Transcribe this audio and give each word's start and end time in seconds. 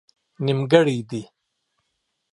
نيمګړئ 0.45 0.93
دي 1.09 1.21